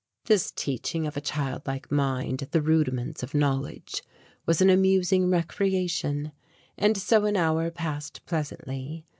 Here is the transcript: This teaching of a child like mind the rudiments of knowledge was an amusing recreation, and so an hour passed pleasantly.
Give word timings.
This 0.25 0.51
teaching 0.55 1.05
of 1.05 1.15
a 1.15 1.21
child 1.21 1.61
like 1.67 1.91
mind 1.91 2.47
the 2.49 2.59
rudiments 2.63 3.21
of 3.21 3.35
knowledge 3.35 4.01
was 4.47 4.59
an 4.59 4.67
amusing 4.71 5.29
recreation, 5.29 6.31
and 6.75 6.97
so 6.97 7.25
an 7.25 7.37
hour 7.37 7.69
passed 7.69 8.25
pleasantly. 8.25 9.05